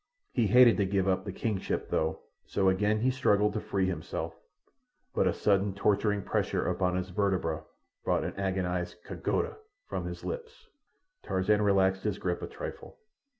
[0.33, 4.33] He hated to give up the kingship, though, so again he struggled to free himself;
[5.13, 7.65] but a sudden torturing pressure upon his vertebra
[8.03, 10.69] brought an agonized "ka goda!" from his lips.
[11.21, 12.97] Tarzan relaxed his grip a trifle.